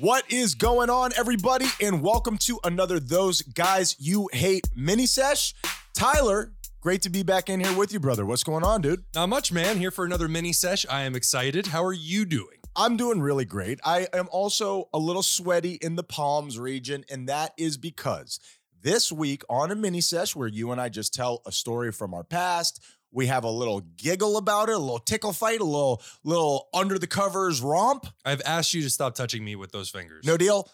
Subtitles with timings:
[0.00, 1.66] What is going on, everybody?
[1.78, 5.54] And welcome to another Those Guys You Hate mini sesh.
[5.92, 8.24] Tyler, great to be back in here with you, brother.
[8.24, 9.04] What's going on, dude?
[9.14, 9.76] Not much, man.
[9.76, 10.86] Here for another mini sesh.
[10.88, 11.66] I am excited.
[11.66, 12.56] How are you doing?
[12.74, 13.80] I'm doing really great.
[13.84, 18.40] I am also a little sweaty in the palms region, and that is because
[18.80, 22.14] this week on a mini sesh where you and I just tell a story from
[22.14, 22.82] our past,
[23.12, 26.98] we have a little giggle about it, a little tickle fight, a little little under
[26.98, 28.06] the covers romp.
[28.24, 30.24] I've asked you to stop touching me with those fingers.
[30.24, 30.68] No deal.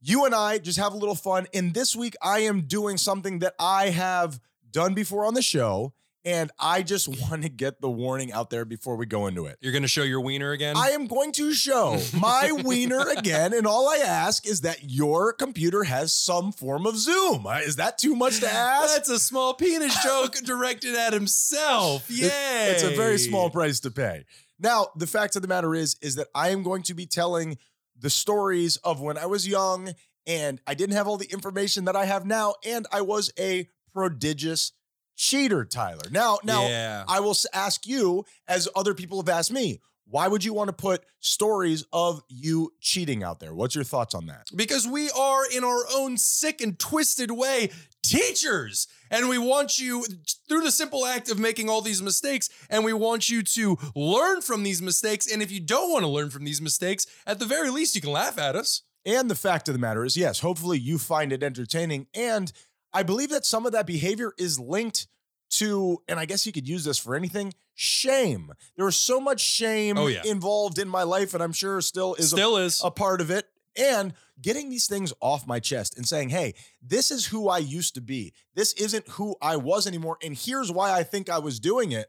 [0.00, 1.46] You and I just have a little fun.
[1.54, 4.38] And this week I am doing something that I have
[4.70, 5.94] done before on the show.
[6.26, 9.58] And I just want to get the warning out there before we go into it.
[9.60, 10.74] You're going to show your wiener again?
[10.76, 13.52] I am going to show my wiener again.
[13.52, 17.46] And all I ask is that your computer has some form of Zoom.
[17.46, 18.94] Uh, Is that too much to ask?
[18.94, 22.10] That's a small penis joke directed at himself.
[22.10, 22.70] Yay.
[22.70, 24.24] It's a very small price to pay.
[24.58, 27.58] Now, the fact of the matter is, is that I am going to be telling
[27.98, 29.90] the stories of when I was young
[30.26, 33.68] and I didn't have all the information that I have now, and I was a
[33.92, 34.72] prodigious
[35.16, 36.08] cheater, Tyler.
[36.10, 37.04] Now, now yeah.
[37.08, 40.72] I will ask you, as other people have asked me, why would you want to
[40.72, 43.54] put stories of you cheating out there?
[43.54, 44.48] What's your thoughts on that?
[44.54, 47.70] because we are, in our own sick and twisted way,
[48.02, 48.86] teachers.
[49.10, 50.04] And we want you,
[50.48, 54.42] through the simple act of making all these mistakes, and we want you to learn
[54.42, 55.30] from these mistakes.
[55.30, 58.00] And if you don't want to learn from these mistakes, at the very least, you
[58.00, 58.82] can laugh at us.
[59.06, 62.06] And the fact of the matter is, yes, hopefully you find it entertaining.
[62.14, 62.52] And
[62.94, 65.08] I believe that some of that behavior is linked
[65.50, 68.52] to, and I guess you could use this for anything shame.
[68.76, 70.22] There was so much shame Oh, yeah.
[70.24, 72.80] involved in my life, and I'm sure still is a, Still is.
[72.82, 73.46] a part of it.
[73.76, 77.94] And getting these things off my chest and saying, hey, this is who I used
[77.96, 78.32] to be.
[78.54, 80.16] This isn't who I was anymore.
[80.22, 82.06] And here's why I think I was doing it.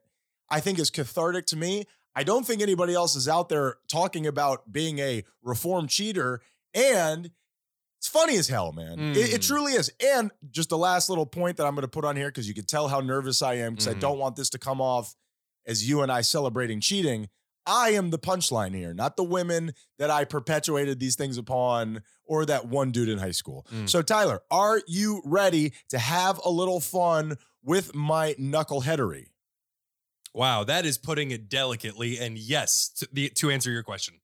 [0.48, 1.86] I think is cathartic to me.
[2.16, 6.42] I don't think anybody else is out there talking about being a reformed cheater.
[6.76, 7.32] And
[8.06, 9.00] it's funny as hell, man.
[9.00, 9.48] It, it Mm.
[9.48, 9.92] truly is.
[10.00, 12.54] And just the last little point that I'm going to put on here, because you
[12.54, 14.00] can tell how nervous I am, because I Mhm.
[14.00, 15.16] don't want this to come off
[15.66, 17.30] as you and I celebrating cheating.
[17.66, 22.46] I am the punchline here, not the women that I perpetuated these things upon or
[22.46, 23.66] that one dude in high school.
[23.74, 23.90] Mm.
[23.90, 29.30] So, Tyler, are you ready to have a little fun with my knuckleheadery?
[30.32, 32.20] Wow, that is putting it delicately.
[32.20, 34.20] And yes, to, the, to answer your question.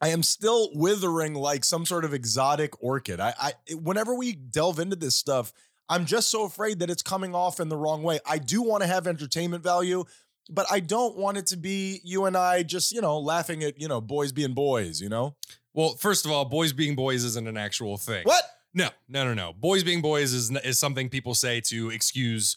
[0.00, 3.20] I am still withering like some sort of exotic orchid.
[3.20, 5.52] I, I whenever we delve into this stuff,
[5.88, 8.20] I'm just so afraid that it's coming off in the wrong way.
[8.26, 10.04] I do want to have entertainment value,
[10.50, 13.80] but I don't want it to be you and I just, you know, laughing at,
[13.80, 15.34] you know, boys being boys, you know?
[15.74, 18.24] Well, first of all, boys being boys isn't an actual thing.
[18.24, 18.42] What?
[18.74, 19.52] No, no, no, no.
[19.52, 22.56] Boys being boys is is something people say to excuse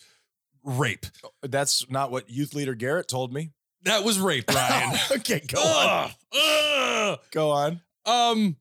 [0.64, 1.06] rape.
[1.24, 3.52] Oh, that's not what youth leader Garrett told me.
[3.84, 5.00] That was rape, Ryan.
[5.12, 6.12] okay, go on.
[6.34, 7.20] Ugh.
[7.32, 7.82] Go on.
[8.06, 8.56] Um.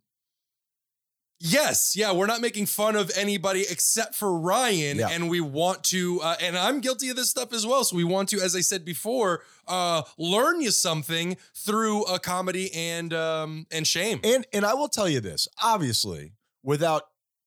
[1.43, 5.09] Yes, yeah, we're not making fun of anybody except for Ryan, Yeah.
[5.09, 7.83] and we want to, uh, and I'm guilty of this stuff as well.
[7.83, 12.71] So we want to, as I said before, uh, learn you something through a comedy
[12.75, 14.21] and um and shame.
[14.23, 16.33] And and I will tell you this, obviously,
[16.63, 17.05] without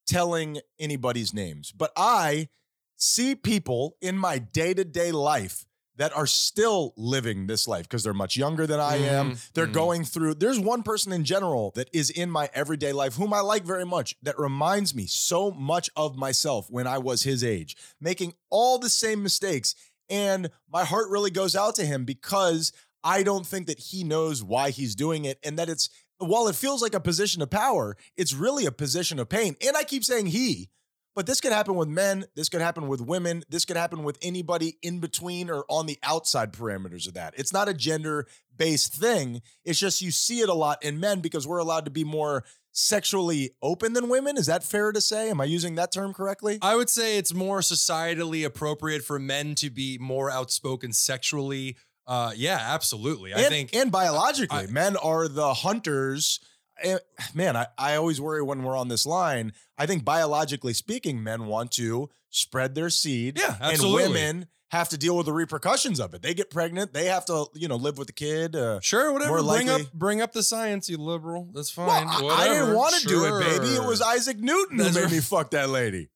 [0.08, 2.50] telling anybody's names, but I
[2.98, 5.66] see people in my day-to-day life
[5.98, 9.32] that are still living this life because they're much younger than I am.
[9.32, 9.74] Mhm, They're mhm.
[9.74, 13.42] going through there's one person in general that is in my everyday life whom I
[13.42, 17.78] like very much that reminds me so much of myself when I was his age,
[18.02, 19.76] making all the same mistakes
[20.10, 22.72] and my heart really goes out to him because
[23.04, 26.56] I don't think that he knows why he's doing it and that it's while it
[26.56, 29.56] feels like a position of power, it's really a position of pain.
[29.66, 30.70] And I keep saying he,
[31.16, 34.18] but this could happen with men, this could happen with women, this could happen with
[34.22, 37.34] anybody in between or on the outside parameters of that.
[37.38, 39.42] It's not a gender based thing.
[39.66, 42.44] It's just you see it a lot in men because we're allowed to be more
[42.72, 44.38] sexually open than women.
[44.38, 45.30] Is that fair to say?
[45.30, 46.58] Am I using that term correctly?
[46.62, 51.78] I would say it's more societally appropriate for men to be more outspoken sexually.
[52.06, 53.34] Uh, yeah, absolutely.
[53.34, 56.40] I think and biologically, I- men are the hunters.
[56.84, 56.98] Eh,
[57.34, 59.54] Man, I, I always worry when we're on this line.
[59.78, 63.40] I think biologically speaking, men want to spread their seed.
[63.40, 64.04] Yeah, absolutely.
[64.04, 66.22] and women have to deal with the repercussions of it.
[66.24, 68.56] They get pregnant, they have to, you know, live with the kid.
[68.56, 69.42] Uh, Sure, whatever.
[69.44, 71.50] Bring up bring up the science, you liberal.
[71.54, 72.08] That's fine.
[72.08, 73.76] well, I, I didn't want to do it, baby.
[73.76, 75.12] It was Isaac Newton who made right.
[75.12, 76.10] me fuck that lady.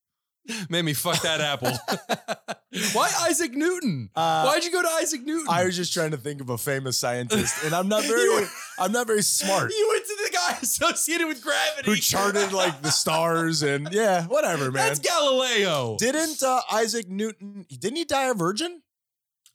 [0.69, 1.71] made me fuck that apple.
[2.93, 4.09] Why Isaac Newton?
[4.15, 5.47] Uh, Why'd you go to Isaac Newton?
[5.49, 8.47] I was just trying to think of a famous scientist, and I'm not very, were-
[8.79, 9.71] I'm not very smart.
[9.71, 10.16] you went to
[10.61, 14.88] associated with gravity Who charted like the stars and yeah, whatever, man.
[14.88, 15.97] That's Galileo.
[15.97, 17.65] Didn't uh, Isaac Newton?
[17.69, 18.81] Didn't he die a virgin?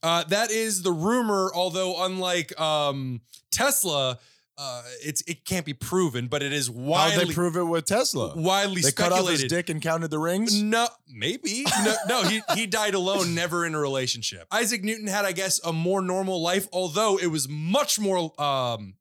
[0.03, 1.51] Uh, that is the rumor.
[1.55, 3.21] Although, unlike um,
[3.53, 4.19] Tesla,
[4.59, 7.85] uh, it's it can't be proven, but it is How'd widely they prove it with
[7.85, 8.35] Tesla?
[8.37, 10.61] widely They cut off his dick and counted the rings.
[10.61, 11.65] No, maybe.
[11.85, 14.47] No, no, he he died alone, never in a relationship.
[14.51, 18.95] Isaac Newton had, I guess, a more normal life, although it was much more um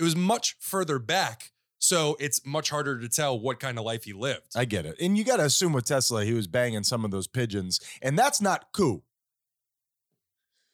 [0.00, 1.52] it was much further back.
[1.78, 4.52] So it's much harder to tell what kind of life he lived.
[4.56, 4.96] I get it.
[5.00, 8.18] And you got to assume with Tesla, he was banging some of those pigeons, and
[8.18, 9.04] that's not cool.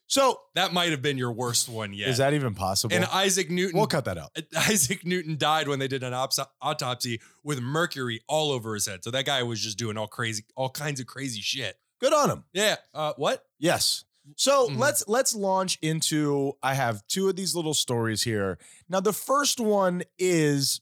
[0.08, 2.08] So, that might have been your worst one yet.
[2.08, 2.94] is that even possible?
[2.94, 4.30] and Isaac Newton we'll cut that out.
[4.56, 9.02] Isaac Newton died when they did an ops- autopsy with mercury all over his head.
[9.02, 11.76] So that guy was just doing all crazy, all kinds of crazy shit.
[12.00, 12.44] Good on him.
[12.52, 12.76] Yeah.
[12.94, 13.44] Uh, what?
[13.58, 14.04] Yes.
[14.36, 14.78] So Mhm.
[14.78, 16.54] let's let's launch into.
[16.62, 18.58] I have two of these little stories here.
[18.88, 20.80] Now, the first one is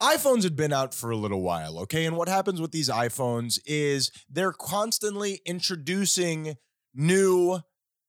[0.00, 2.04] iPhones had been out for a little while, okay?
[2.06, 6.56] And what happens with these iPhones is they're constantly introducing
[6.92, 7.60] new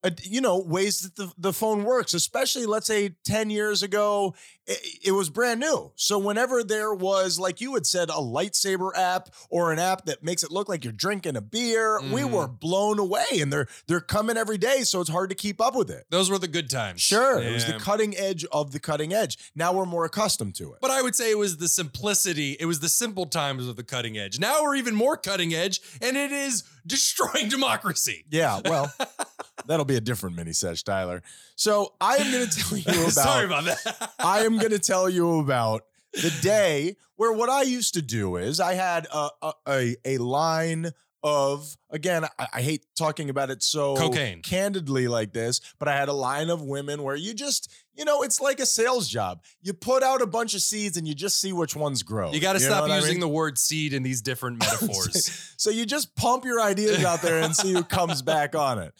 [0.03, 4.33] uh, you know ways that the, the phone works especially let's say 10 years ago
[4.65, 8.89] it, it was brand new so whenever there was like you had said a lightsaber
[8.95, 12.31] app or an app that makes it look like you're drinking a beer we Mhm.
[12.31, 15.75] were blown away and they're they're coming every day so it's hard to keep up
[15.75, 17.01] with it Those were the good times.
[17.01, 20.73] sure it was the cutting edge of the cutting edge now we're more accustomed to
[20.73, 23.75] it But I would say it was the simplicity, it was the simple times of
[23.75, 24.39] the cutting edge.
[24.39, 28.25] Now we're even more cutting edge, and it is destroying democracy.
[28.29, 28.91] yeah well
[29.68, 31.21] that'll be a different mini sesh tyler
[31.56, 34.12] so i am going to tell you about Sorry about that.
[34.19, 35.83] I am going to tell you about
[36.13, 39.30] the day where what I used to do is I had a
[39.65, 40.92] a, a, line
[41.24, 44.42] of again I, I hate talking about it so Cocaine.
[44.42, 48.24] candidly like this, but I had a line of women where you just you know
[48.24, 49.42] it's like a sales job.
[49.62, 52.31] You put out a bunch of seeds and you just see which ones grow.
[52.31, 53.19] You got to stop what I using mean?
[53.21, 55.54] the word seed in these different metaphors.
[55.57, 58.94] So you just pump your ideas out there and see who comes back on it.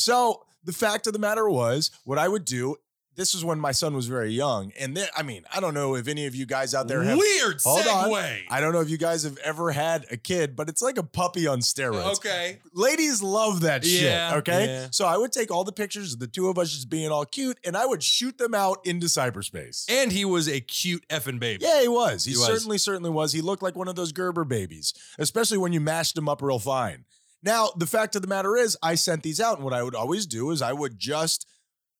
[0.00, 2.76] So the fact of the matter was, what I would do.
[3.16, 5.94] This was when my son was very young, and then, I mean, I don't know
[5.96, 8.08] if any of you guys out there have Weird Hold on.
[8.08, 8.38] segue.
[8.48, 11.02] I don't know if you guys have ever had a kid, but it's like a
[11.02, 12.16] puppy on steroids.
[12.16, 12.60] Okay.
[12.72, 14.38] Ladies love that Yeah, shit.
[14.38, 14.66] Okay.
[14.66, 14.86] yeah.
[14.92, 17.26] So I would take all the pictures of the two of us just being all
[17.26, 19.84] cute and I would shoot them out into cyberspace.
[19.90, 21.64] And he was a cute effing baby.
[21.66, 22.24] yeah, he was.
[22.24, 22.46] He, He was.
[22.46, 23.32] certainly, certainly was.
[23.32, 26.60] He looked like one of those Gerber babies, especially when you mashed him up real
[26.60, 27.04] fine.
[27.42, 29.94] Now, the fact of the matter is, I sent these out, and what I would
[29.94, 31.46] always do is I would just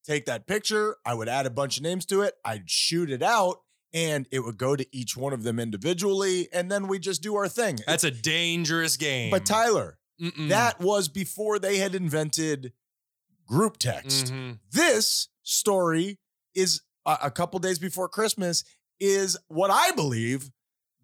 [0.04, 3.22] take that picture, I would add a bunch of names to it, I'd shoot it
[3.22, 3.56] out,
[3.92, 7.36] and it would go to each one of them individually, and then we just do
[7.36, 7.78] our thing.
[7.86, 9.30] That's a dangerous game.
[9.30, 10.48] But Tyler, Mm-mm.
[10.48, 12.72] that was before they had invented
[13.46, 14.26] group text.
[14.26, 14.58] Mhm.
[14.70, 16.18] This story
[16.54, 18.62] is a, a couple days before Christmas,
[19.00, 20.50] is what I believe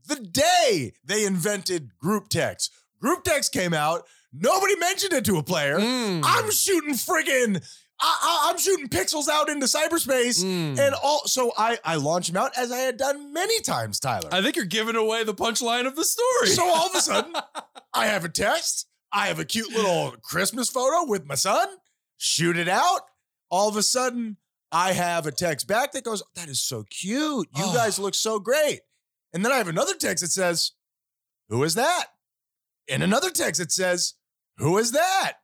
[0.07, 2.73] the day they invented group text.
[3.01, 4.07] Group text came out,
[4.39, 5.79] nobody mentioned it to a player.
[5.79, 6.23] Mm.
[6.25, 7.63] I'm shooting friggin'
[7.99, 10.45] I, I, I'm shooting pixels out into cyberspace.
[10.45, 10.79] Mm.
[10.79, 14.29] And all so I I launched them out as I had done many times, Tyler.
[14.33, 16.49] I think you're giving away the punchline of the story.
[16.49, 17.35] So all of a sudden,
[17.95, 18.87] I have a text.
[19.13, 21.69] I have a cute little Christmas photo with my son.
[22.19, 23.01] Shoot it out.
[23.51, 24.37] All of a sudden,
[24.73, 27.49] I have a text back that goes, That is so cute.
[27.57, 27.75] You Oh.
[27.75, 28.81] guys look so great.
[29.33, 30.73] And then I have another text that says,
[31.49, 32.07] Who is that?
[32.91, 34.15] And another text that says,
[34.59, 35.35] Who is that?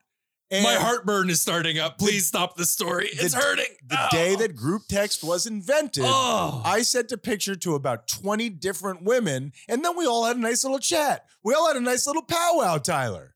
[0.51, 1.97] And My heartburn is starting up.
[1.97, 3.09] Please stop the story.
[3.11, 3.65] It's the- hurting.
[3.87, 4.07] the Oh.
[4.11, 6.61] day that group text was invented, Oh.
[6.63, 10.39] I sent a picture to about 20 different women, and then we all had a
[10.39, 11.25] nice little chat.
[11.43, 13.32] We all had a nice little powwow, Tyler.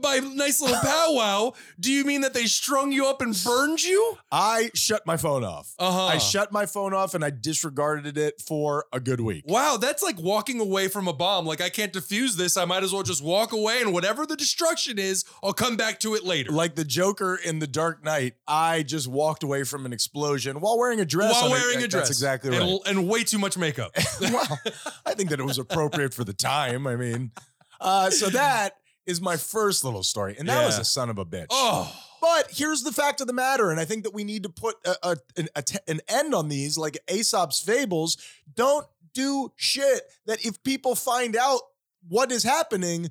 [0.00, 4.16] By nice little powwow, do you mean that they strung you up and burned you?
[4.30, 5.74] I shut my phone off.
[5.78, 6.06] Uh-huh.
[6.06, 9.44] I shut my phone off and I disregarded it for a good week.
[9.46, 11.46] Wow, that's like walking away from a bomb.
[11.46, 12.56] Like I can't defuse this.
[12.56, 16.00] I might as well just walk away and whatever the destruction is, I'll come back
[16.00, 16.52] to it later.
[16.52, 20.78] Like the Joker in The Dark Knight, I just walked away from an explosion while
[20.78, 21.32] wearing a dress.
[21.32, 22.08] While wearing a dress.
[22.08, 22.60] That's exactly right.
[22.60, 23.92] And, and way too much makeup.
[24.20, 24.58] wow,
[25.04, 26.86] I think that it was appropriate for the time.
[26.86, 27.32] I mean,
[27.80, 31.24] uh, so that is my first little story, and that was a son of a
[31.24, 31.46] bitch.
[31.50, 31.94] oh.
[32.20, 34.76] But here's the fact of the matter, and I think that we need to put
[34.84, 38.16] a, a, an, a t- an end on these, like Aesop's fables.
[38.54, 41.60] Don't do shit that if people find out
[42.08, 43.10] what is happening,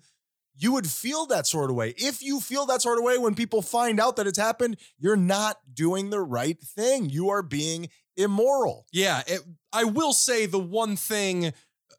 [0.58, 1.94] you would feel that sort of way.
[1.98, 5.16] If you feel that sort of way when people find out that it's happened, you're
[5.16, 7.10] not doing the right thing.
[7.10, 8.86] You are being immoral.
[8.92, 11.54] Yeah, it, I will say the one thing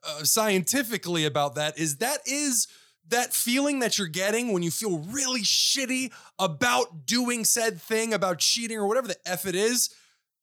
[0.07, 2.67] uh, scientifically about that is that is
[3.09, 8.39] that feeling that you're getting when you feel really shitty about doing said thing, about
[8.39, 9.91] cheating or whatever the F it is.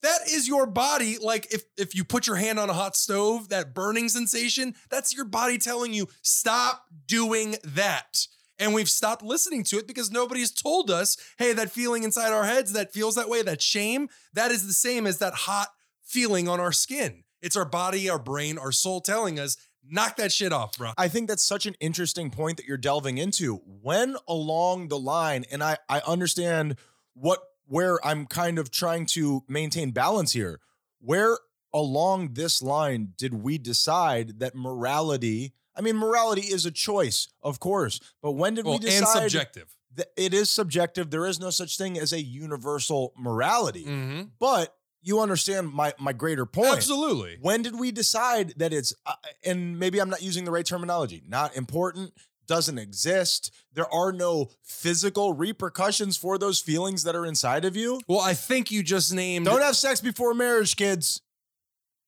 [0.02, 1.18] That is your body.
[1.18, 5.16] Like if if you put your hand on a hot stove, that burning sensation, that's
[5.16, 8.28] your body telling you, stop doing that.
[8.60, 12.44] And we've stopped listening to it because nobody's told us, hey, that feeling inside our
[12.44, 15.70] heads that feels that way, that shame, that is the same as that hot
[16.04, 17.24] feeling on our skin.
[17.42, 19.58] It's our body, our brain, our soul telling us,
[19.90, 20.92] knock that shit off, bro.
[20.98, 23.62] I think that's such an interesting point that you're delving into.
[23.82, 26.78] When along the line, and I I understand
[27.14, 30.60] what where I'm kind of trying to maintain balance here.
[31.00, 31.38] Where
[31.74, 35.54] along this line did we decide that morality?
[35.76, 39.32] I mean, morality is a choice, of course, but when did well, we decide and
[39.32, 39.76] subjective.
[39.96, 41.10] that it is subjective?
[41.10, 43.86] There is no such thing as a universal morality.
[43.86, 44.22] Mm-hmm.
[44.40, 46.74] But you understand my my greater point.
[46.74, 47.38] Absolutely.
[47.42, 49.14] When did we decide that it's, uh,
[49.46, 52.14] and maybe I'm not using the right terminology, not important,
[52.48, 53.52] doesn't exist?
[53.74, 58.02] There are no physical repercussions for those feelings that are inside of you.
[58.08, 61.22] Well, I think you just named Don't have sex before marriage, kids.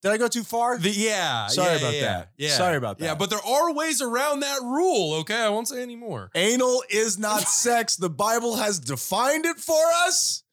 [0.01, 0.77] Did I go too far?
[0.77, 1.47] the yeah.
[1.47, 2.29] Sorry yeah, about yeah, that.
[2.37, 2.49] Yeah.
[2.49, 3.05] Sorry about that.
[3.05, 5.15] Yeah, but there are ways around that rule.
[5.21, 6.29] Okay, I won't say any more.
[6.35, 7.95] Anal is not sex.
[7.95, 10.43] The Bible has defined it for us.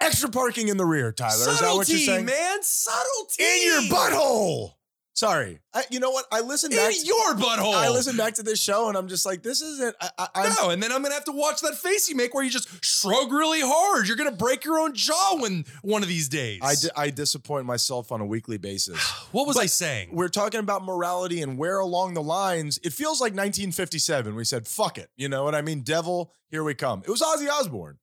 [0.00, 1.32] Extra parking in the rear, Tyler.
[1.32, 2.24] Subtlety, is that what you're saying?
[2.24, 2.62] man.
[2.62, 4.72] Subtlety In your butthole.
[5.12, 5.60] Sorry.
[5.74, 6.24] I, you know what?
[6.32, 6.96] I listened back.
[6.96, 7.74] In your butthole.
[7.74, 9.94] I listened back to this show and I'm just like, this isn't.
[10.00, 12.42] I, I, No, and then I'm gonna have to watch that face you make where
[12.42, 14.08] you just shrug really hard.
[14.08, 16.60] You're gonna break your own jaw when one of these days.
[16.62, 18.98] I, di- I disappoint myself on a weekly basis.
[19.32, 20.08] what was But I saying?
[20.12, 24.34] We're talking about morality and where along the lines, it feels like 1957.
[24.34, 25.10] We said, fuck it.
[25.16, 25.82] You know what I mean?
[25.82, 27.02] Devil, here we come.
[27.04, 27.98] It was Ozzy Osbourne.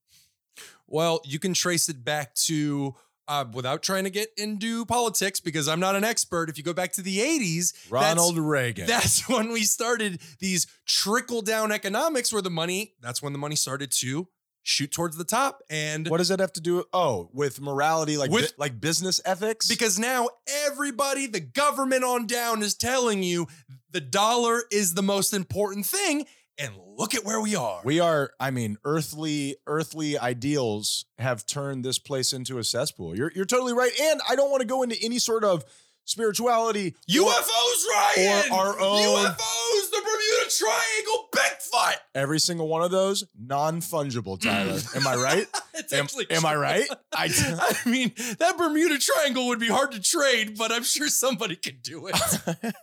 [0.87, 2.95] Well, you can trace it back to
[3.27, 6.49] uh, without trying to get into politics because I'm not an expert.
[6.49, 8.87] If you go back to the 80s, Ronald Reagan.
[8.87, 13.55] that's when we started these trickle down economics where the money, that's when the money
[13.57, 14.27] started to
[14.63, 15.61] shoot towards the top.
[15.69, 16.83] And what does that have to do?
[16.93, 19.67] Oh, with morality, like With- bi- like business ethics.
[19.67, 20.29] because now
[20.65, 23.47] everybody, the government on down is telling you
[23.91, 26.25] the dollar is the most important thing.
[26.59, 27.81] And look at where we are.
[27.83, 33.15] we are, I mean, earthly earthly ideals have turned this place into a cesspool.
[33.15, 35.63] You're you're totally right, and I don't want to go into any sort of
[36.05, 36.95] spirituality.
[37.09, 38.51] or- UFOs, Ryan!
[38.51, 41.95] or our own- UFOs, the Bermuda Triangle, Bigfoot!
[42.15, 44.39] every single one of those non fungible.
[44.39, 44.41] Mm.
[44.41, 45.47] Tyler, am I right?
[45.75, 46.87] It's Am, actually am I right?
[47.13, 47.29] I,
[47.85, 51.83] I mean, that Bermuda Triangle would be hard to trade, but I'm sure somebody could
[51.83, 52.15] do it.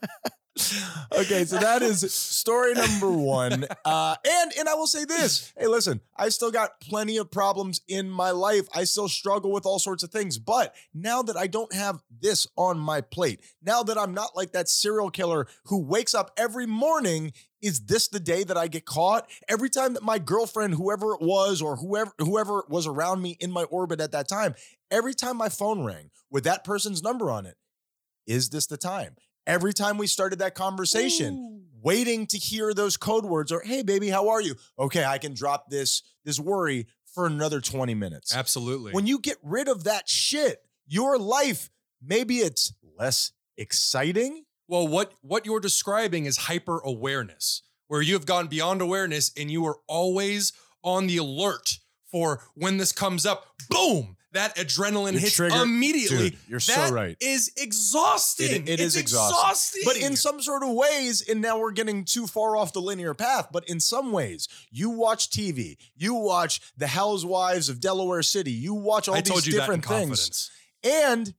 [1.13, 3.67] okay, so that is story number one.
[3.85, 7.81] Uh, and and I will say this: Hey, listen, I still got plenty of problems
[7.89, 8.69] in my life.
[8.75, 10.39] I still struggle with all sorts of things.
[10.39, 14.53] But now that I don't have this on my plate, now that I'm not like
[14.53, 17.33] that serial killer who wakes up every morning.
[17.63, 19.27] Is this the day that I get caught?
[19.49, 23.51] Every time that my girlfriend, whoever it was, or whoever whoever was around me in
[23.51, 24.55] my orbit at that time,
[24.91, 27.57] every time my phone rang with that person's number on it,
[28.27, 29.17] is this the time?
[29.47, 34.09] Every time we started that conversation, waiting to hear those code words or hey baby,
[34.09, 34.55] how are you?
[34.79, 38.35] Okay, I can drop this this worry for another 20 minutes.
[38.35, 38.93] Absolutely.
[38.93, 41.71] When you get rid of that shit, your life
[42.03, 44.45] maybe it's less exciting.
[44.67, 49.51] well, what what you're describing is hyper awareness, where you have gone beyond awareness and
[49.51, 51.79] you are always on the alert
[52.11, 53.47] for when this comes up.
[53.69, 54.17] Boom!
[54.35, 56.31] That adrenaline You're hits triggered- immediately.
[56.31, 57.17] Dude, you're so right.
[57.21, 58.63] Is exhausting.
[58.67, 59.39] It- it is exhausting.
[59.39, 59.83] exhausting.
[59.85, 63.15] But in some sort of ways, and now we're getting too far off the linear
[63.15, 68.53] path, but in some ways, you watch TV, you watch The Housewives of Delaware City,
[68.53, 70.09] you watch all I these told you that in different things.
[70.09, 70.51] confidence.
[70.83, 71.35] And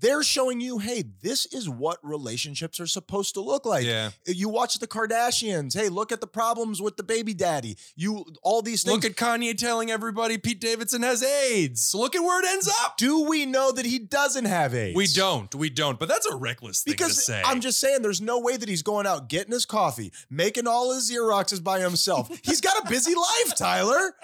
[0.00, 3.84] they're showing you, hey, this is what relationships are supposed to look like.
[3.84, 4.10] yeah.
[4.26, 5.74] You watch the Kardashians.
[5.78, 7.76] Hey, look at the problems with the baby daddy.
[7.94, 8.94] You all these things.
[8.94, 11.94] Look at Kanye telling everybody Pete Davidson has AIDS.
[11.94, 12.96] Look at where it ends up.
[12.96, 14.96] Do we know that he doesn't have AIDS?
[14.96, 15.54] We don't.
[15.54, 15.98] We don't.
[15.98, 17.42] But that's a reckless thing to say.
[17.44, 20.94] I'm just saying, there's no way that he's going out getting his coffee, making all
[20.94, 22.28] his Xeroxes by himself.
[22.42, 24.14] he's got a busy life, Tyler.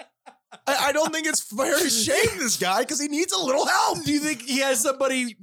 [0.67, 3.65] I, I don't think it's fair to shame this guy because he needs a little
[3.65, 4.03] help.
[4.03, 5.35] Do you think he has somebody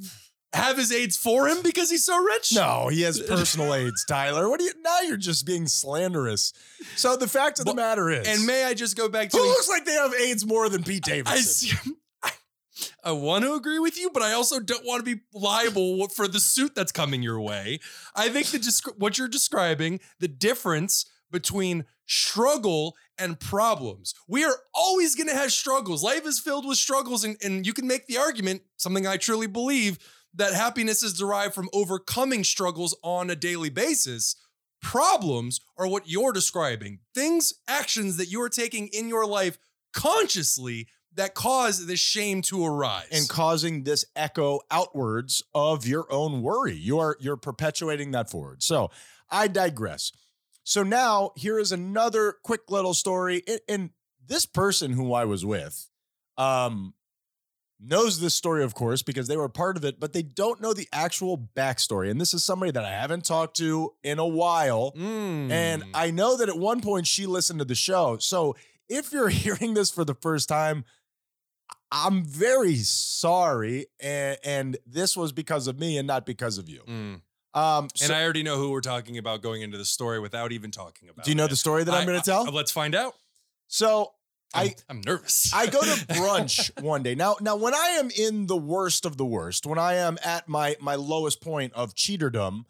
[0.52, 2.52] have his AIDS for him because he's so rich?
[2.54, 4.48] No, he has personal aides, Tyler.
[4.48, 5.00] What do you now?
[5.00, 6.52] You're just being slanderous.
[6.96, 9.36] So the fact of the Well, matter is, And may I just go back to
[9.36, 11.44] who looks like they have AIDS more than Pete I, Davidson?
[11.44, 12.30] see- I,
[13.04, 16.26] I want to agree with you, but I also don't want to be liable for
[16.26, 17.78] the suit that's coming your way.
[18.16, 24.14] I think the descri- what you're describing, the difference between struggle and problems.
[24.26, 26.02] We are always going to have struggles.
[26.02, 29.46] Life is filled with struggles, and, and you can make the argument, something I truly
[29.46, 29.98] believe,
[30.34, 34.36] that happiness is derived from overcoming struggles on a daily basis.
[34.80, 37.00] Problems are what you're describing.
[37.14, 39.58] Things, actions that you are taking in your life
[39.92, 43.08] consciously that cause this shame to arise.
[43.10, 46.74] and causing this echo outwards of your own worry.
[46.74, 48.62] You are you're perpetuating that forward.
[48.62, 48.90] So
[49.28, 50.12] I digress.
[50.70, 53.42] So now here is another quick little story.
[53.68, 53.90] And,
[54.24, 55.90] this person who I was with,
[56.38, 56.94] um,
[57.80, 60.72] knows this story, of course, because they were part of it, but they don't know
[60.72, 62.08] the actual backstory.
[62.08, 64.92] And this is somebody that I haven't talked to in a while.
[64.94, 65.90] And Mm.
[65.94, 68.18] I know that at one point she listened to the show.
[68.18, 68.54] So
[68.88, 70.84] if you're hearing this for the first time,
[71.90, 73.86] I'm very sorry.
[73.98, 76.82] And, and this was because of me and not because of you.
[76.86, 77.22] Mm.
[77.54, 80.70] Um, And I already know who we're talking about going into the story without even
[80.70, 81.24] talking about.
[81.24, 81.50] do you know it.
[81.50, 82.46] the story that I, am going to tell?
[82.46, 83.14] I- let's find out.
[83.66, 84.12] so
[84.54, 85.52] I'm, I I'm nervous.
[85.54, 87.14] I go to brunch one day.
[87.14, 90.48] Now, now when I am in the worst of the worst, when I am at
[90.48, 92.64] my my lowest point of cheaterdom,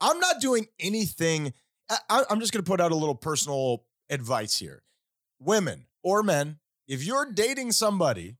[0.00, 1.52] I'm not doing anything.
[1.90, 4.82] I- I'm just going to put out a little personal advice here.
[5.40, 8.36] Women or men, if you're dating somebody,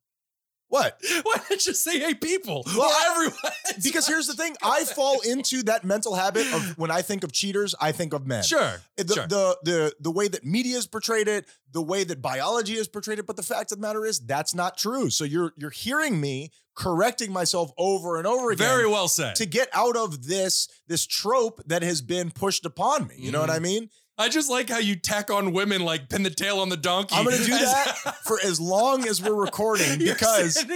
[0.75, 0.99] what?
[1.23, 2.63] Why not just say, "Hey, people"?
[2.67, 3.53] Well, I- everyone.
[3.83, 7.33] Because here's the thing: I fall into that mental habit of when I think of
[7.33, 8.43] cheaters, I think of men.
[8.45, 9.27] sure, The, sure.
[9.27, 13.19] the the the way that media has portrayed it, the way that biology is portrayed
[13.19, 15.11] it, but the fact of the matter is that's not true.
[15.11, 19.37] So you're you're hearing me correcting myself over and over again Very well said.
[19.37, 23.15] to get out of this this trope that has been pushed upon me.
[23.19, 23.57] You know what Mm-hmm.
[23.57, 23.91] I mean?
[24.17, 27.17] I just like how you tack on women like pin the tail on the donkey.
[27.17, 30.69] I'm going to do As- that for as long as we're recording You're because at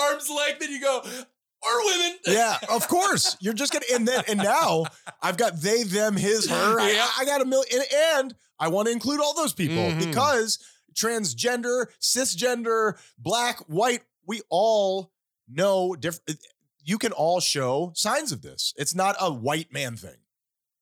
[0.00, 2.18] arm's length and you go, or women.
[2.26, 3.36] yeah, of course.
[3.40, 4.84] You're just gonna and then and now
[5.22, 6.80] I've got they, them, his, her.
[6.80, 7.06] I- Yeah.
[7.18, 7.84] I, got a million and,
[8.18, 9.98] and I want to include all those people Mhm.
[10.06, 10.58] because
[10.94, 15.10] transgender, cisgender, black, white, we all
[15.48, 16.38] know different
[16.86, 18.74] you can all show signs of this.
[18.76, 20.16] It's not a white man thing.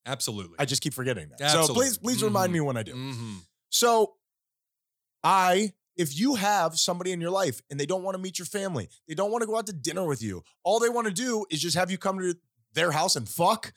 [0.06, 0.56] Absolutely.
[0.58, 1.50] I just keep forgetting that.
[1.50, 2.54] So please, please remind Mhm.
[2.54, 2.94] me when I do.
[2.94, 3.38] Mhm.
[3.70, 4.16] So
[5.22, 8.46] I, if you have somebody in your life and they don't want to meet your
[8.46, 11.12] family, they don't want to go out to dinner with you, all they want to
[11.12, 12.34] do is just have you come to
[12.72, 13.72] their house and fuck.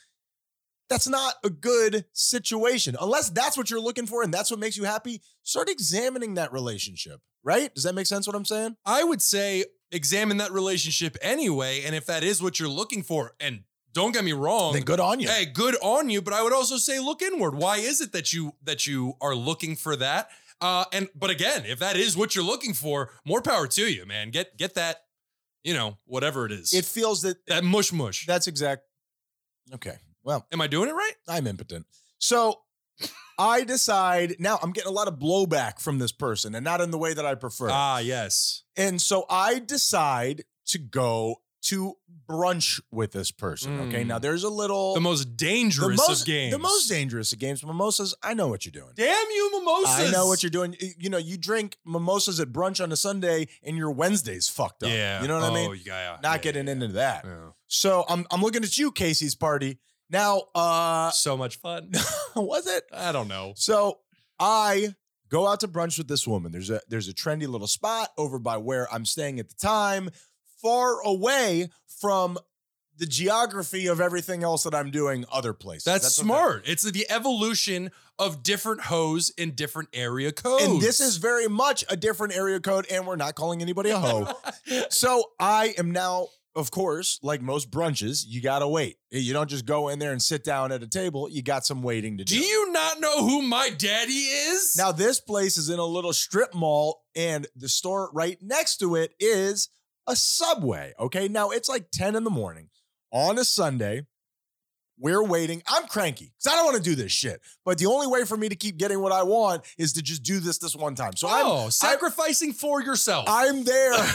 [0.89, 2.95] That's not a good situation.
[2.99, 6.53] Unless that's what you're looking for and that's what makes you happy, start examining that
[6.53, 7.73] relationship, right?
[7.73, 8.77] Does that make sense what I'm saying?
[8.85, 11.83] I would say examine that relationship anyway.
[11.83, 13.63] And if that is what you're looking for, and
[13.95, 15.27] don't get me wrong, Then good on you.
[15.27, 16.21] Hey, good on you.
[16.21, 17.55] But I would also say look inward.
[17.55, 20.29] Why is it that you that you are looking for that?
[20.61, 24.05] Uh, and but again, if that is what you're looking for, more power to you,
[24.05, 24.29] man.
[24.29, 24.97] Get get that,
[25.63, 26.73] you know, whatever it is.
[26.73, 28.25] It feels that that mush mush.
[28.27, 28.83] that's exact.
[29.73, 29.95] Okay.
[30.23, 31.13] Well, Am I doing it right?
[31.27, 31.85] I'm impotent.
[32.17, 32.61] So
[33.37, 36.91] I decide now I'm getting a lot of blowback from this person and not in
[36.91, 37.69] the way that I prefer.
[37.71, 38.63] Ah, yes.
[38.75, 41.93] and so I decide to go to
[42.29, 43.79] brunch with this person.
[43.87, 44.03] Okay.
[44.03, 44.07] Mm.
[44.07, 46.53] Now there's a little The most dangerous the most, of games.
[46.53, 47.63] The most dangerous of games.
[47.65, 48.93] Mimosas, I know what you're doing.
[48.95, 50.09] Damn you, mimosas.
[50.09, 50.75] I know what you're doing.
[50.99, 54.89] You know, you drink mimosas at brunch on a Sunday and your Wednesday's fucked up.
[54.89, 55.21] Yeah.
[55.21, 55.81] You know what I Oh, mean?
[55.85, 56.17] Yeah.
[56.21, 57.25] Not yeah, getting yeah, into that.
[57.67, 59.79] So I'm I'm looking at you, Casey's party.
[60.09, 61.91] Now, uh So much fun.
[62.35, 62.83] was it?
[62.93, 63.53] I don't know.
[63.55, 63.99] So
[64.39, 64.93] I
[65.29, 66.51] go out to brunch with this woman.
[66.51, 70.09] There's a there's a trendy little spot over by where I'm staying at the time,
[70.65, 71.69] far away
[72.01, 72.39] from
[72.97, 75.83] the geography of everything else that I'm doing other places.
[75.83, 76.25] That's, okay.
[76.25, 76.63] smart.
[76.65, 80.63] It's the evolution of different hoes in different area codes.
[80.63, 83.99] And this is very much a different area code, and we're not calling anybody a
[83.99, 84.27] hoe.
[84.89, 88.97] so I am now, of course, like most brunches, you gotta wait.
[89.11, 91.29] You don't just go in there and sit down at a table.
[91.29, 92.33] You got some waiting to do.
[92.33, 94.75] Do you not know who my daddy is?
[94.77, 98.95] Now, this place is in a little strip mall, and the store right next to
[98.95, 99.69] it is
[100.07, 100.93] a subway.
[100.99, 101.27] Okay.
[101.27, 102.69] Now it's like 10 in the morning
[103.11, 104.05] on a Sunday.
[104.97, 105.61] We're waiting.
[105.67, 107.41] I'm cranky because I don't want to do this shit.
[107.65, 110.23] But the only way for me to keep getting what I want is to just
[110.23, 111.17] do this this one time.
[111.17, 113.25] So I'm oh, sacrificing for yourself.
[113.27, 113.91] I'm there.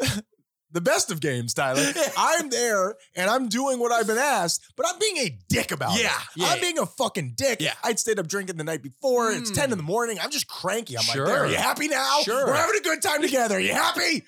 [0.72, 1.82] the best of games, Tyler.
[2.18, 5.92] I'm there and I'm doing what I've been asked, but I'm being a dick about
[5.98, 6.12] Yeah, it.
[6.36, 6.60] yeah, I'm yeah.
[6.60, 7.62] being a fucking dick.
[7.62, 7.72] Yeah.
[7.82, 9.30] I'd stayed up drinking the night before.
[9.32, 9.54] It's Mm.
[9.54, 10.18] 10 in the morning.
[10.20, 10.98] I'm just cranky.
[10.98, 11.24] I'm Sure.
[11.24, 12.20] like, there, are you happy now?
[12.24, 12.44] Sure.
[12.46, 13.56] We're having a good time together.
[13.56, 14.24] Are you happy?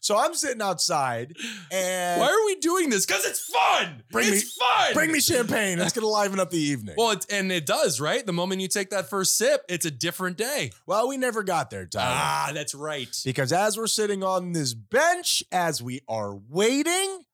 [0.00, 1.36] So I'm sitting outside
[1.70, 3.04] and Why are we doing this?
[3.04, 4.02] Because it's fun.
[4.10, 4.94] Bring it's fun.
[4.94, 5.78] bring me champagne.
[5.78, 6.94] It's going to liven up the evening.
[6.96, 8.24] Well, it, and it does, right?
[8.24, 10.72] The moment you take that first sip, it's a different day.
[10.86, 12.06] well, we never got there, Tyler.
[12.10, 13.14] Ah, that's right.
[13.24, 17.24] Because as we're sitting on this bench, as we are waiting,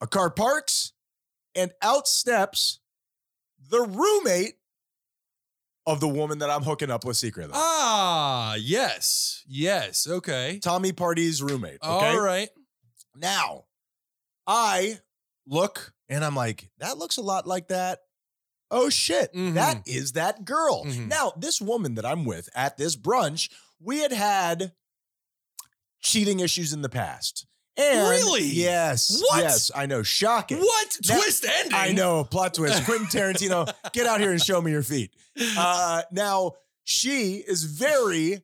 [0.00, 0.92] a car parks
[1.54, 2.80] and out steps
[3.68, 4.54] the roommate
[5.86, 7.52] of the woman that I'm hooking up with secretly.
[7.54, 9.44] Ah, yes.
[9.46, 10.06] Yes.
[10.06, 10.58] Okay.
[10.60, 11.78] Tommy Party's roommate.
[11.82, 12.10] Okay.
[12.10, 12.48] All right.
[13.14, 13.64] Now,
[14.46, 14.98] I
[15.46, 18.00] look and I'm like, that looks a lot like that.
[18.68, 19.54] Oh shit, Mhm.
[19.54, 20.84] that is that girl.
[20.84, 21.06] Mhm.
[21.06, 24.72] Now, this woman that I'm with at this brunch, we had had
[26.00, 27.46] cheating issues in the past.
[27.78, 28.44] And Really?
[28.46, 29.20] Yes.
[29.20, 29.42] What?
[29.42, 30.02] Yes, I know.
[30.02, 30.58] Shocking.
[30.58, 30.96] What?
[31.08, 31.74] Now- Twist ending.
[31.74, 32.24] I know.
[32.24, 32.84] Plot twist.
[32.84, 35.10] Quentin Tarantino, get out here and show me your feet.
[35.58, 36.52] Uh, now,
[36.84, 38.42] she is very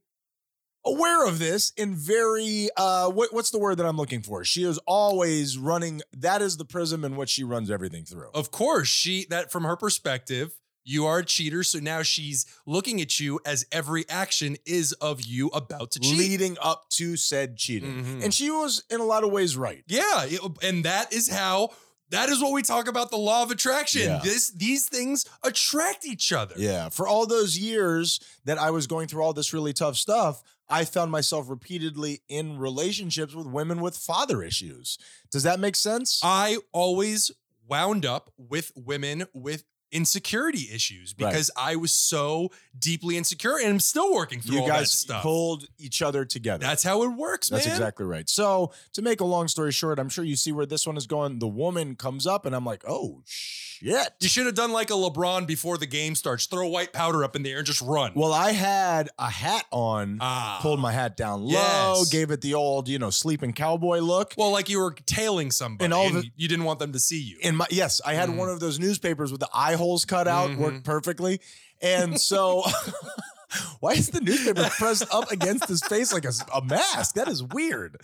[0.85, 4.45] aware of this and very uh what, what's the word that I'm looking for?
[4.45, 8.31] She is always running that is the prism in which she runs everything through.
[8.35, 10.53] Of course, she that from her perspective,
[10.85, 11.63] you are a cheater.
[11.63, 16.19] So now she's looking at you as every action is of you about to cheat.
[16.19, 18.05] leading up to said cheating.
[18.05, 18.25] Mhm.
[18.25, 19.85] And she was in a lot of ways right.
[19.87, 21.71] Yeah, it- and that is how
[22.11, 24.03] that is what we talk about the law of attraction.
[24.03, 24.21] Yeah.
[24.23, 26.55] This these things attract each other.
[26.59, 26.89] Yeah.
[26.91, 30.85] For all those years that I was going through all this really tough stuff, I
[30.85, 34.99] found myself repeatedly in relationships with women with father issues.
[35.31, 36.21] Does that make sense?
[36.23, 37.31] I always
[37.67, 41.29] wound up with women with insecurity issues Right.
[41.31, 44.91] because I was so deeply insecure and I'm still working through you all that guys
[44.93, 45.23] stuff.
[45.23, 46.65] pulled each other together.
[46.65, 47.75] That's how it works, That's man.
[47.77, 48.29] exactly right.
[48.29, 51.07] So, to make a long story short, I'm sure you see where this one is
[51.07, 51.39] going.
[51.39, 53.72] The woman comes up, and I'm like, oh, shit.
[53.85, 56.47] You should have done like a LeBron before the game starts.
[56.47, 58.13] Throw white powder up in the air and just run.
[58.15, 60.61] Well, I had a hat on, ah.
[60.63, 61.51] pulled my hat down low,
[61.99, 62.09] Yes.
[62.11, 64.35] gave it the old, you know, sleeping cowboy look.
[64.39, 66.93] Well, like you were tailing somebody And and, all of it- you didn't want them
[66.93, 67.39] to see you.
[67.41, 68.37] In my yes, I had Mhm.
[68.37, 70.57] one of those newspapers with the eye holes cut out, Mhm.
[70.59, 71.41] worked perfectly.
[71.81, 72.63] And so
[73.81, 77.15] why is the newspaper pressed up against his face like a mask?
[77.17, 78.01] That is weird.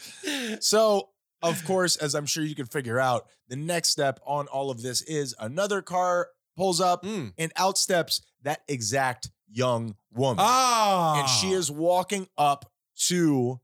[0.61, 1.11] So,
[1.43, 4.83] of course, as I'm sure you can figure out, the next step on all of
[4.83, 7.33] this is another car pulls up Mm.
[7.39, 10.39] and out steps that exact young woman.
[10.47, 11.21] Ah.
[11.21, 12.71] And she is walking up
[13.07, 13.61] to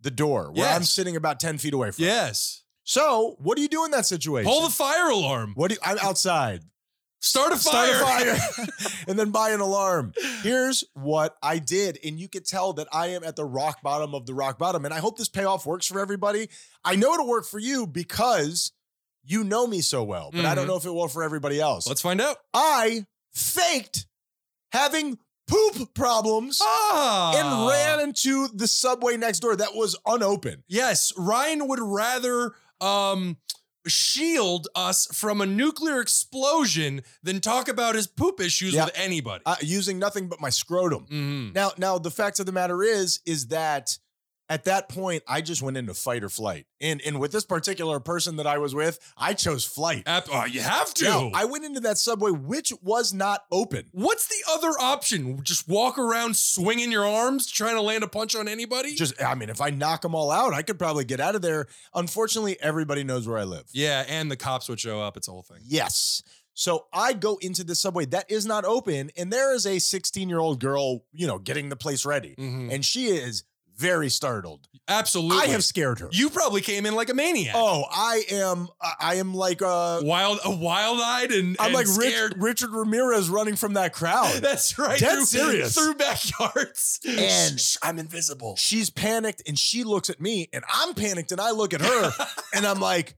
[0.00, 2.04] the door where I'm sitting about 10 feet away from.
[2.04, 2.62] Yes.
[2.84, 4.48] So, what do you do in that situation?
[4.50, 5.52] Pull the fire alarm.
[5.56, 6.62] what do you, I'm outside.
[7.20, 7.94] Start a fire.
[7.94, 8.66] Start a fire
[9.08, 10.12] and then buy an alarm.
[10.42, 11.98] Here's what I did.
[12.04, 14.84] And you could tell that I am at the rock bottom of the rock bottom.
[14.84, 16.48] And I hope this payoff works for everybody.
[16.84, 18.72] I know it'll work for you because
[19.24, 20.68] you know me so well, but I don't Mhm.
[20.68, 21.86] know if it will for everybody else.
[21.88, 22.36] Let's find out.
[22.54, 24.06] I faked
[24.72, 27.32] having poop problems Ah.
[27.36, 30.62] and ran into the subway next door that was unopened.
[30.68, 33.36] Yes, Ryan would rather um
[33.86, 38.86] shield us from a nuclear explosion than talk about his poop issues Yeah.
[38.86, 39.42] with anybody.
[39.46, 41.06] Uh, using nothing but my scrotum.
[41.10, 41.54] Mhm.
[41.54, 43.98] Now, now the fact of the matter is, is that
[44.48, 46.66] at that point, I just went into fight or flight.
[46.80, 50.04] And and with this particular person that I was with, I chose flight.
[50.06, 51.04] Ap- oh, you have to.
[51.04, 53.88] Now, I went into that subway, which was not open.
[53.92, 55.42] What's the other option?
[55.42, 58.94] Just walk around swinging your arms, trying to land a punch on anybody?
[58.94, 61.42] Just, I mean, if I knock them all out, I could probably get out of
[61.42, 61.66] there.
[61.94, 63.64] Unfortunately, everybody knows where I live.
[63.72, 65.16] yeah, and the cops would show up.
[65.16, 65.58] It's a whole thing.
[65.64, 66.22] Yes.
[66.54, 70.28] So I go into the subway that is not open, and there is a 16
[70.28, 72.34] year old girl, you know, getting the place ready.
[72.38, 72.72] Mhm.
[72.72, 73.44] And she is
[73.76, 74.68] very startled.
[74.88, 75.38] Absolutely.
[75.38, 76.08] I have scared her.
[76.12, 77.54] You probably came in like a maniac.
[77.56, 78.68] Oh, I am.
[78.80, 82.14] I- I am like a wild, a wild eyed, and I'm and like Rich.
[82.36, 84.32] Richard Ramirez running from that crowd.
[84.42, 84.98] That's right.
[84.98, 85.74] Dead through, serious.
[85.74, 87.00] Through backyards.
[87.06, 88.56] And- Shh, I'm invisible.
[88.56, 92.10] She's panicked and she looks at me, and I'm panicked and I look at her,
[92.54, 93.16] and I'm like,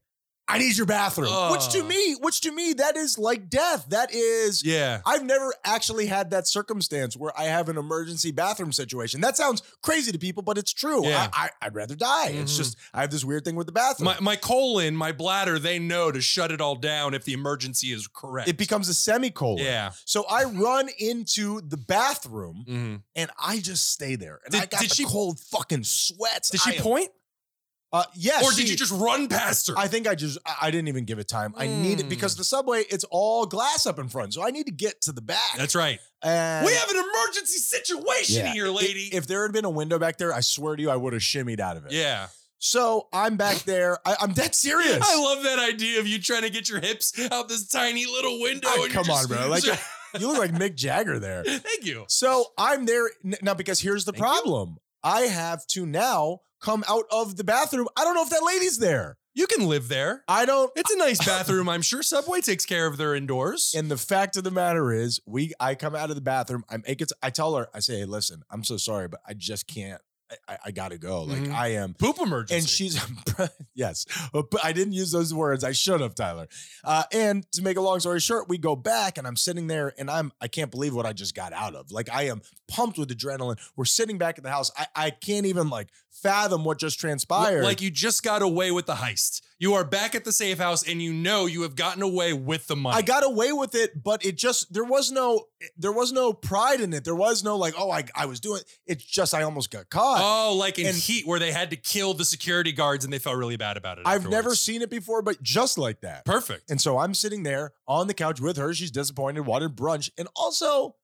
[0.49, 1.51] I need your bathroom.
[1.51, 1.85] Which to Oh.
[1.85, 3.85] me, which to me, that is like death.
[3.89, 4.63] That is.
[4.65, 5.01] Yeah.
[5.05, 9.21] I've never actually had that circumstance where I have an emergency bathroom situation.
[9.21, 11.05] That sounds crazy to people, but it's true.
[11.05, 11.29] Yeah.
[11.31, 12.29] I, would rather die.
[12.29, 12.57] It's Mhm.
[12.57, 14.05] just I have this weird thing with the bathroom.
[14.05, 17.93] My, my colon, my bladder, they know to shut it all down if the emergency
[17.93, 18.49] is correct.
[18.49, 19.59] it becomes a semicolon.
[19.63, 19.91] Yeah.
[20.05, 23.01] So I run into the bathroom Mhm.
[23.15, 24.39] and I just stay there.
[24.45, 26.49] And Did- I got did the she- cold fucking sweats.
[26.49, 27.11] Did she I point?
[27.91, 28.43] Uh, yes.
[28.43, 29.73] or did she- you just run past her?
[29.77, 31.53] I think I just I I didn't even give it time.
[31.57, 32.09] I need it Mm.
[32.09, 35.11] because the subway it's all glass up in front, so I need to get to
[35.11, 35.57] the back.
[35.57, 35.99] That's right.
[36.21, 39.09] And we have an emergency situation yeah, here, i- lady.
[39.13, 41.21] If, there had been a window back there, I swear to you, I would have
[41.21, 41.91] shimmied out of it.
[41.93, 42.27] yeah.
[42.61, 43.97] So I'm back there.
[44.05, 44.99] I, I'm dead serious.
[45.01, 48.41] I love that idea of you trying to get your hips out this tiny little
[48.41, 48.67] window.
[48.69, 49.47] Ah, and you're come on, just- bro.
[49.47, 49.63] Like
[50.19, 51.43] you look like Mick Jagger there.
[51.45, 52.03] Thank you.
[52.09, 53.09] So I'm there
[53.41, 54.41] now because here's the Thank you.
[54.41, 54.77] problem.
[55.01, 57.87] I have to now come out of the bathroom.
[57.97, 59.17] I don't know if that lady's there.
[59.35, 60.23] You can live there.
[60.27, 60.69] I don't.
[60.75, 62.01] It's a nice bathroom, I'm sure.
[62.03, 63.73] Subway takes care of their indoors.
[63.77, 66.65] And the fact of the matter is, we I come out of the bathroom.
[66.69, 67.11] I'm make it.
[67.23, 70.01] I tell her, I say, hey, listen, I'm so sorry, but I just can't.
[70.31, 71.23] I, I, I gotta go.
[71.23, 71.53] Like Mhm.
[71.53, 71.93] I am.
[71.93, 72.55] Poop emergency.
[72.55, 72.99] And she's
[73.73, 75.63] yes, but I didn't use those words.
[75.63, 76.47] I should have, Tyler.
[76.83, 79.93] Uh, and to make a long story short, we go back, and I'm sitting there,
[79.97, 81.91] and I'm I can't believe what I just got out of.
[81.91, 83.57] Like I am pumped with adrenaline.
[83.75, 84.69] We're sitting back at the house.
[84.77, 85.89] I I can't even like
[86.21, 87.63] fathom what just transpired.
[87.63, 89.41] Like you just got away with the heist.
[89.57, 92.67] You are back at the safe house and you know you have gotten away with
[92.67, 92.97] the money.
[92.97, 95.45] I got away with it, but it just there was no
[95.77, 97.03] there was no pride in it.
[97.03, 98.61] There was no like, oh, I I was doing.
[98.85, 100.21] It's just I almost got caught.
[100.23, 103.19] Oh, like in And- Heat where they had to kill the security guards and they
[103.19, 104.03] felt really bad about it.
[104.05, 106.25] I've never seen it before, but just like that.
[106.25, 106.69] Perfect.
[106.69, 108.73] And so I'm sitting there on the couch with her.
[108.73, 110.09] She's disappointed, wanted brunch.
[110.17, 110.95] And also,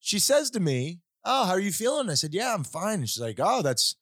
[0.00, 3.08] she says to me, "Oh, how are you feeling?" I said, "Yeah, I'm fine." And
[3.08, 3.96] she's like, "Oh, that's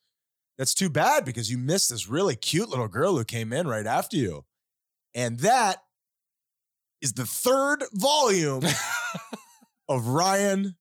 [0.61, 3.87] that's too bad because you missed this really cute little girl who came in right
[3.87, 4.45] after you."
[5.15, 5.79] And that
[7.01, 8.63] is the third volume
[9.89, 10.77] of Ryan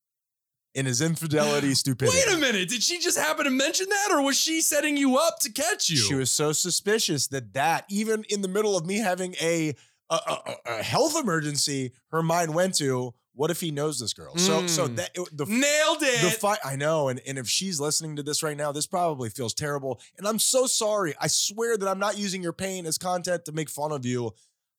[0.76, 2.18] in his infidelity stupidity.
[2.28, 2.68] Wait a minute.
[2.68, 5.90] Did she just happen to mention that, or was she setting you up to catch
[5.90, 5.98] you?
[5.98, 9.76] She was so suspicious that that even in the middle of me having a
[10.10, 14.36] a, a, a health emergency, her mind went to what if he knows this girl?
[14.36, 14.96] So so Mm.
[14.98, 16.22] that it- the nailed it.
[16.22, 19.30] the fight I know, and, and if she's listening to this right now, this probably
[19.30, 20.02] feels terrible.
[20.18, 21.16] And I'm so sorry.
[21.22, 24.34] I swear that I'm not using your pain as content to make fun of you.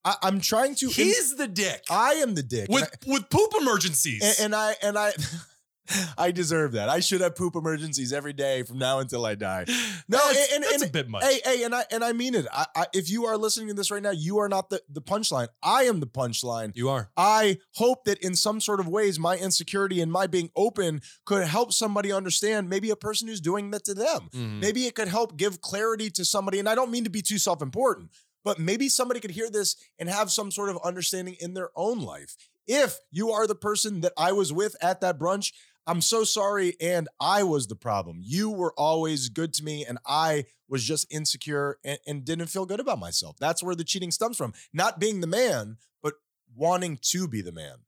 [0.04, 0.88] I, I'm trying to.
[0.88, 2.66] He's the dick I am the dick.
[2.68, 4.22] and with with poop emergencies.
[4.22, 5.12] and, and I and I
[6.18, 6.88] I deserve that.
[6.88, 9.64] I should have poop emergencies every day from now until I die.
[10.08, 11.24] No, that's, and- that's and- a bit much.
[11.24, 12.46] Hey, hey, and I and I mean it.
[12.52, 15.02] I, I, if you are listening to this right now, you are not the the
[15.02, 15.48] punchline.
[15.62, 16.72] I am the punchline.
[16.74, 17.10] you are.
[17.16, 21.46] I hope that in some sort of ways, my insecurity and my being open could
[21.46, 22.68] help somebody understand.
[22.68, 24.28] Maybe a person who's doing that to them.
[24.34, 24.60] Mhm.
[24.60, 26.58] Maybe it could help give clarity to somebody.
[26.58, 28.10] And I don't mean to be too self important,
[28.44, 32.00] but maybe somebody could hear this and have some sort of understanding in their own
[32.00, 32.36] life.
[32.66, 35.52] If you are the person that I was with at that brunch,
[35.90, 36.76] I'm so sorry.
[36.80, 38.20] And I was the problem.
[38.22, 42.64] You were always good to me, and I was just insecure and, and didn't feel
[42.64, 43.38] good about myself.
[43.40, 44.52] That's where the cheating stems from.
[44.72, 46.14] Not being the man, but
[46.54, 47.78] wanting to be the man.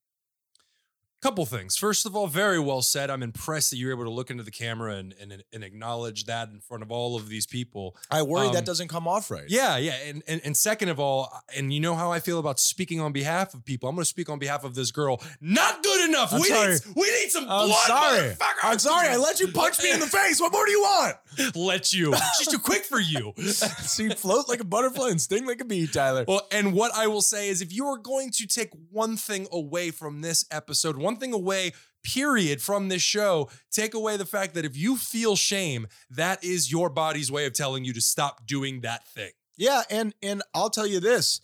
[1.22, 1.76] Couple things.
[1.76, 3.08] First of all, very well said.
[3.08, 6.48] I'm impressed that you're able to look into the camera and and, and acknowledge that
[6.48, 7.96] in front of all of these people.
[8.10, 9.44] I worry Um, that doesn't come off right.
[9.48, 9.94] Yeah, yeah.
[10.04, 13.12] And, and and second of all, and you know how I feel about speaking on
[13.12, 13.88] behalf of people.
[13.88, 15.22] I'm going to speak on behalf of this girl.
[15.40, 16.32] Not good enough.
[16.32, 16.72] I'm we sorry.
[16.72, 17.86] need we need some I'm blood.
[17.86, 18.18] sorry.
[18.30, 18.64] motherfucker.
[18.64, 19.08] I'm sorry.
[19.08, 20.40] I let you punch me in the face.
[20.40, 21.16] What more do you want?
[21.54, 22.14] let you.
[22.38, 23.32] She's too quick for you.
[23.38, 26.24] See, float like a butterfly and sting like a bee, Tyler.
[26.26, 29.46] Well, and what I will say is if you are going to take one thing
[29.52, 31.72] away from this episode, one thing away,
[32.04, 36.70] period, from this show, take away the fact that if you feel shame, that is
[36.72, 39.30] your body's way of telling you to stop doing that thing.
[39.56, 41.40] Yeah, and and I'll tell you this,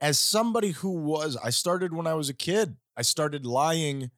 [0.00, 2.76] as somebody who was, I started when I was a kid.
[2.96, 4.10] I started lying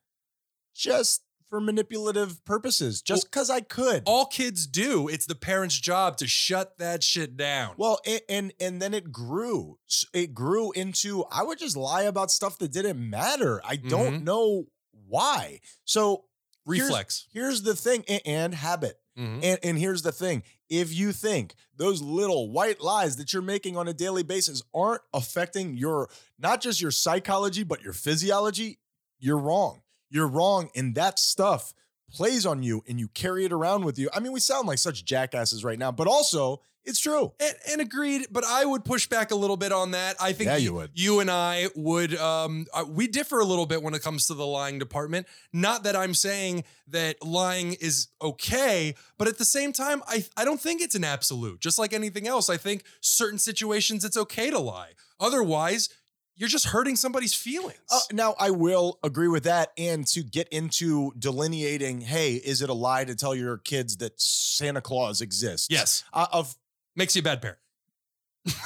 [0.75, 4.03] just for manipulative purposes, just because I could.
[4.07, 7.75] All kids do, it's the parent's job to shut that shit down.
[7.77, 9.79] Well, and, and and then it grew.
[10.13, 13.61] It grew into I would just lie about stuff that didn't matter.
[13.65, 14.25] I don't Mhm.
[14.25, 14.65] know
[15.09, 15.61] why.
[15.85, 16.25] So
[16.67, 17.27] Reflex.
[17.33, 18.99] Here's the thing, a- and habit.
[19.19, 19.45] Mhm.
[19.45, 23.77] And, and here's the thing if you think those little white lies that you're making
[23.77, 28.79] on a daily basis aren't affecting your, not just your psychology, but your physiology,
[29.21, 29.83] you're wrong.
[30.11, 30.71] You're wrong.
[30.75, 31.75] And that stuff
[32.11, 34.09] plays on you and you carry it around with you.
[34.15, 37.33] I mean, we sound like such jackasses right now, but also it's true.
[37.41, 40.17] And, and agreed, but I would push back a little bit on that.
[40.21, 40.91] I think Yeah, you would.
[40.95, 42.15] You and I would.
[42.17, 45.27] Um, uh, we differ a little bit when it comes to the lying department.
[45.53, 50.45] Not that I'm saying that lying is okay, but at the same time, I I
[50.45, 51.61] don't think it's an absolute.
[51.61, 54.91] Just like anything else, I think certain situations it's okay to lie.
[55.21, 55.89] Otherwise,
[56.37, 57.79] you're just hurting somebody's feelings.
[57.91, 59.73] Uh, now, I will agree with that.
[59.79, 64.21] And to get into delineating, hey, is it a lie to tell your kids that
[64.21, 65.69] Santa Claus exists?
[65.71, 66.57] yes, Uh, of
[66.97, 67.59] makes you a bad parent.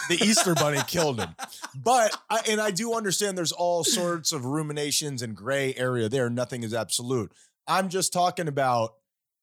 [0.09, 1.35] the Easter Bunny killed him.
[1.75, 6.29] But I, and I do understand there's all sorts of ruminations and gray area there.
[6.29, 7.33] Nothing is absolute.
[7.67, 8.95] I'm just talking about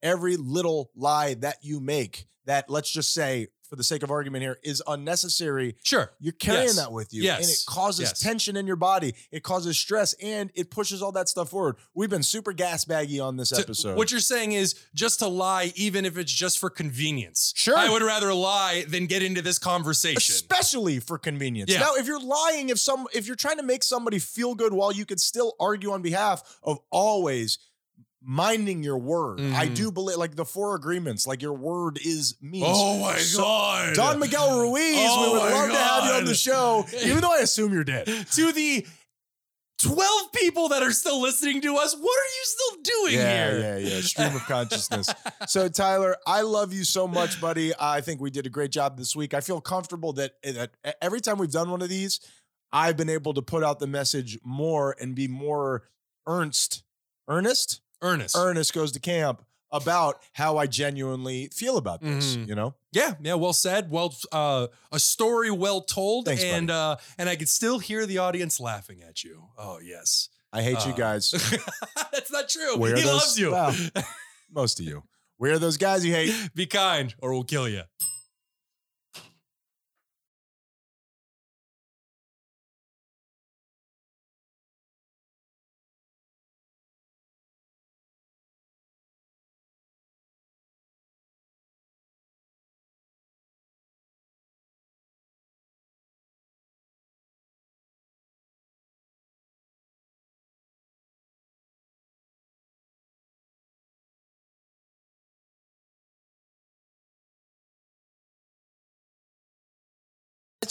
[0.03, 4.43] every little lie that you make that let's just say for the sake of argument
[4.43, 5.75] here is unnecessary.
[5.83, 6.11] Sure.
[6.19, 6.75] You're carrying Yes.
[6.77, 8.19] that with you and it causes Yes.
[8.19, 9.13] tension in your body.
[9.31, 11.77] It causes stress and it pushes all that stuff forward.
[11.93, 13.97] We've been super gas baggy on this To- episode.
[13.97, 17.53] What you're saying is just to lie, even if it's just for convenience.
[17.55, 17.77] Sure.
[17.77, 20.15] I would rather lie than get into this conversation.
[20.35, 21.71] especially for convenience.
[21.71, 21.79] Yeah.
[21.79, 24.91] Now, if you're lying, if some if you're trying to make somebody feel good while
[24.91, 27.57] you could still argue on behalf of always
[28.27, 29.39] minding your word.
[29.39, 29.75] I Mhm.
[29.75, 32.65] do believe like the four agreements, like your word is means.
[32.67, 33.95] Oh my So- god.
[33.95, 37.19] Don Miguel Ruiz, Oh we would my love to have you on the show, even
[37.21, 38.05] though I assume you're dead.
[38.31, 38.85] to the
[39.79, 43.59] 12 people that are still listening to us, what are you still doing Yeah, here?
[43.59, 44.01] yeah, yeah.
[44.01, 45.09] Stream of consciousness.
[45.47, 47.71] So, Tyler, I love you so much, buddy.
[47.79, 49.33] I think we did a great job this week.
[49.35, 52.19] I feel comfortable that, that every time we've done one of these,
[52.71, 55.83] I've been able to put out the message more and be more
[56.25, 56.83] earnest,
[57.27, 58.35] earnest, Ernest.
[58.37, 59.41] earnest goes to camp
[59.71, 62.37] about how I genuinely feel about this.
[62.37, 62.47] Mhm.
[62.47, 63.89] You know, yeah, yeah, well said.
[63.91, 68.19] Well uh a story well told Thanks, and uh and I could still hear the
[68.19, 69.49] audience laughing at you.
[69.57, 70.29] Oh, yes.
[70.53, 71.31] I hate you Uh, guys.
[72.13, 72.77] That's not true.
[72.77, 73.51] He those- loves you.
[73.51, 73.75] well,
[74.49, 75.03] most of you.
[75.37, 76.33] Where are those guys you hate?
[76.55, 77.81] Be kind or we'll kill you.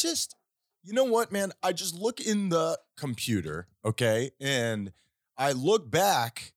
[0.05, 0.37] Just,
[0.83, 1.53] you know what, man?
[1.63, 4.93] I just look in the computer, okay, and
[5.37, 6.53] I look back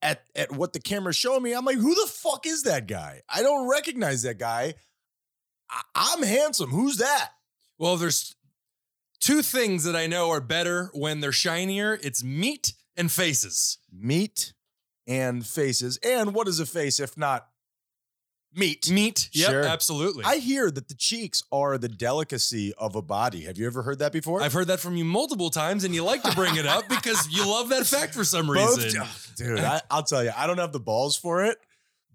[0.00, 1.52] at at what the camera's showing me.
[1.52, 3.22] I'm like, who the fuck is that guy?
[3.28, 4.74] I don't recognize that guy.
[5.68, 6.70] I, I'm handsome.
[6.70, 7.30] Who's that?
[7.78, 8.36] Well, there's
[9.20, 11.98] two things that I know are better when they're shinier.
[12.02, 13.78] It's meat and faces.
[13.92, 14.52] Meat
[15.06, 15.98] and faces.
[16.04, 17.48] And what is a face if not
[18.54, 18.90] meat?
[18.90, 19.28] Meat.
[19.32, 19.62] Yep, Sure.
[19.64, 20.24] absolutely.
[20.24, 23.42] I hear that the cheeks are the delicacy of a body.
[23.44, 24.42] Have you ever heard that before?
[24.42, 27.28] I've heard that from you multiple times, and you like to bring it up because
[27.30, 29.02] you love that fact for some Both- reason.
[29.36, 29.60] dude.
[29.60, 31.58] I, I'll tell you, I don't have the balls for it,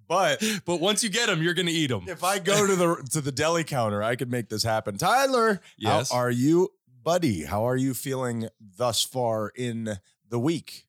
[0.08, 2.06] but But once you get them, you're going to eat them.
[2.08, 4.98] if I go to the to the deli counter, I could make this happen.
[4.98, 6.12] Tyler, Yes.
[6.12, 6.70] how are you,
[7.04, 7.44] buddy?
[7.44, 9.98] How are you feeling thus far in
[10.30, 10.86] the week?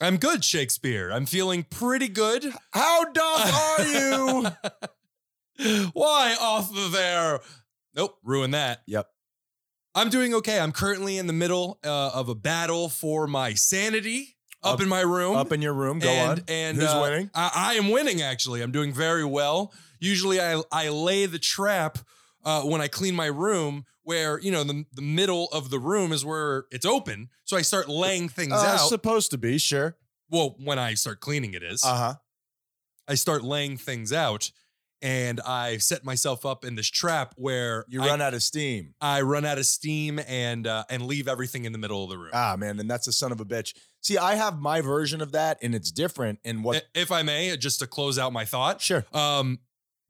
[0.00, 1.10] I'm good, Shakespeare.
[1.10, 2.52] I'm feeling pretty good.
[2.72, 4.46] How doth are you?
[5.94, 7.40] Why off of there?
[7.94, 8.82] Nope, ruin that.
[8.86, 9.08] yep.
[9.94, 10.60] I'm doing okay.
[10.60, 14.88] I'm currently in the middle uh, of a battle for my sanity up, Up- in
[14.90, 15.34] my room.
[15.34, 15.98] Up in your room.
[15.98, 16.44] Go and, on.
[16.48, 17.30] And Who's uh, winning?
[17.34, 18.20] I, I am winning.
[18.20, 19.72] Actually, I'm doing very well.
[19.98, 21.96] Usually, I I lay the trap
[22.44, 26.12] uh, when I clean my room, where you know the the middle of the room
[26.12, 27.28] is where it's open.
[27.44, 28.88] So I start laying things Uh, out.
[28.88, 29.96] supposed to be sure.
[30.30, 31.84] well, when I start cleaning, it is.
[31.84, 32.14] Uh huh.
[33.08, 34.50] I start laying things out,
[35.02, 38.94] and I set myself up in this trap where You I, run out of steam.
[39.00, 42.18] I run out of steam and uh, and leave everything in the middle of the
[42.18, 42.30] room.
[42.32, 43.74] Ah, man, and that's a son of a bitch.
[44.02, 46.38] See, I have my version of that, and it's different.
[46.44, 46.84] And what?
[46.94, 49.04] If I may, just to close out my thought, sure.
[49.12, 49.58] Um,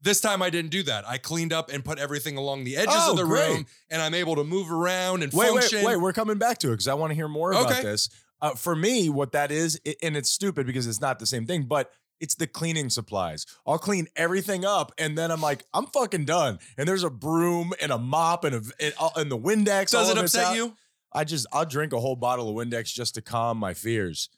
[0.01, 1.07] this time I didn't do that.
[1.07, 3.49] I cleaned up and put everything along the edges Oh, of the great.
[3.49, 5.79] room, and I'm able to move around and Wait, function.
[5.79, 5.95] wait, wait.
[6.01, 7.81] We're coming back to it because I want to hear more about Okay.
[7.83, 8.09] this.
[8.41, 11.63] Uh, for me, what that is, and it's stupid because it's not the same thing,
[11.63, 13.45] but it's the cleaning supplies.
[13.65, 16.59] I'll clean everything up, and then I'm like, I'm fucking done.
[16.77, 19.93] And there's a broom and a mop and a and, uh, and the Windex.
[19.95, 20.55] all Does it upset out.
[20.55, 20.75] you?
[21.13, 24.29] I just I'll drink a whole bottle of Windex just to calm my fears.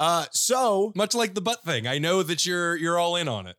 [0.00, 3.46] Uh, so Much like the butt thing, I know that you're you're all in on
[3.46, 3.56] it.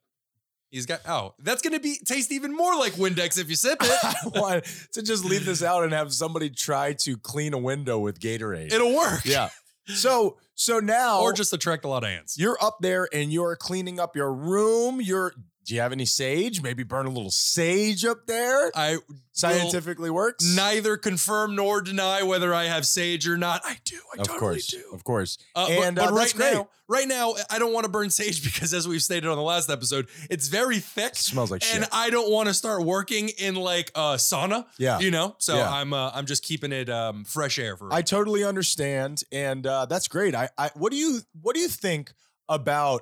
[0.76, 3.98] He's got oh, that's gonna be taste even more like Windex if you sip it.
[4.04, 7.98] I want to just leave this out and have somebody try to clean a window
[7.98, 8.74] with Gatorade.
[8.74, 9.24] It'll work.
[9.24, 9.50] yeah.
[9.88, 12.38] So so now Or just attract a lot of ants.
[12.38, 15.00] you're up there and you're cleaning up your room.
[15.00, 15.34] You're
[15.66, 16.62] do you have any sage?
[16.62, 18.72] Maybe burn a little sage up there.
[18.76, 18.98] I
[19.34, 20.46] Scientifically works.
[20.56, 23.62] neither confirm nor deny whether I have sage or not.
[23.66, 23.98] I do.
[24.18, 24.84] I of totally course, do.
[24.94, 25.38] of course.
[25.56, 26.54] Uh, And, but, uh, but that's right great.
[26.54, 29.44] now, right now, I don't want to burn sage because, as we've stated on the
[29.44, 31.90] last episode, it's very thick, smells like and shit.
[31.92, 34.66] I don't want to start working in like a sauna.
[34.78, 35.00] Yeah.
[35.00, 35.36] you know.
[35.40, 35.70] So Yeah.
[35.70, 37.92] I'm uh, I'm just keeping it um, fresh air for.
[37.94, 40.34] I totally understand, and uh, that's great.
[40.34, 42.14] I, I, what do you, what do you think
[42.48, 43.02] about?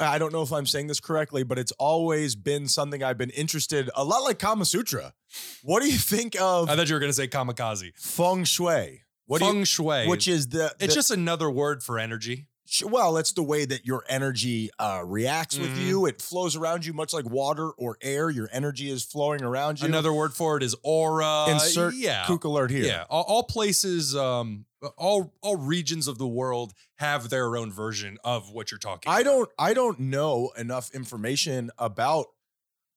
[0.00, 3.30] I don't know if I'm saying this correctly, but it's always been something I've been
[3.30, 3.90] interested.
[3.94, 5.14] A lot like Kama Sutra.
[5.62, 7.92] What do you think of I thought you were gonna say kamikaze.
[7.96, 9.02] feng shui?
[9.26, 12.48] What do Feng you, shui, which is the, it's just another word for energy.
[12.84, 15.86] well, it's the way that your energy uh, reacts with Mhm.
[15.86, 16.06] you.
[16.06, 18.30] It flows around you, much like water or air.
[18.30, 19.86] Your energy is flowing around you.
[19.86, 21.46] Another word for it is aura.
[21.50, 22.84] insert yeah, kook alert here.
[22.84, 24.64] Yeah, all, all places, um,
[24.96, 29.10] all all regions of the world have their own version of what you're talking.
[29.10, 29.30] I about.
[29.30, 32.26] don't I don't know enough information about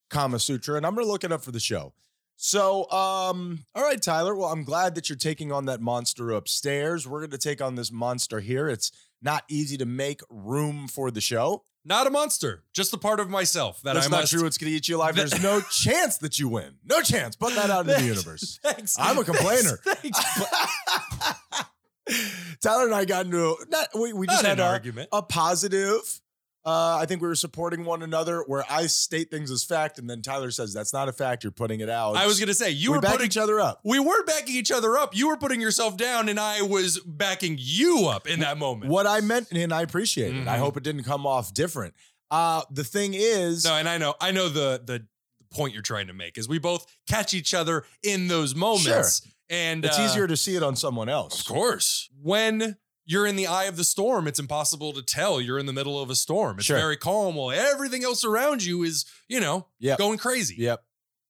[0.10, 1.94] Kama Sutra, and I'm gonna look it up for the show.
[2.38, 4.36] So, um, all right, Tyler.
[4.36, 7.08] Well, I'm glad that you're taking on that monster upstairs.
[7.08, 8.68] We're gonna take on this monster here.
[8.68, 11.64] It's not easy to make room for the show.
[11.88, 14.32] Not a monster, just a part of myself that That's I not must.
[14.34, 14.46] true.
[14.48, 15.16] It's gonna eat you alive.
[15.16, 16.78] There's no chance that you win.
[16.84, 17.36] No chance.
[17.36, 18.60] Put that out into the universe.
[18.64, 18.98] Thanks.
[19.00, 19.78] I'm a complainer.
[19.86, 20.20] Thanks.
[22.62, 25.10] Tyler and I got into a, not we, we just Not had an a, argument.
[25.12, 26.22] a positive.
[26.68, 30.10] Uh, I think we were supporting one another where I state things as fact, and
[30.10, 31.44] then Tyler says that's not a fact.
[31.44, 32.16] You're putting it out.
[32.16, 33.82] I was gonna say you we were back putting each other up.
[33.84, 35.16] we were backing each other up.
[35.16, 38.92] You were putting yourself down, and I was backing you up in that moment.
[38.92, 40.48] What I meant, and I appreciate it.
[40.48, 40.60] I Mhm.
[40.60, 41.94] hope it didn't come off different.
[42.32, 45.06] Uh, the thing is, No, and I know, I know the the
[45.52, 49.86] point you're trying to make is we both catch each other in those moments, and
[49.86, 51.40] it's uh, easier to see it on someone else.
[51.42, 52.10] Of course.
[52.22, 55.74] When you're in the eye of the storm, it's impossible to tell you're in the
[55.74, 56.58] middle of a storm.
[56.58, 56.78] It's Sure.
[56.78, 59.98] very calm while everything else around you is, you know, Yep.
[60.00, 60.56] going crazy.
[60.58, 60.84] Yep.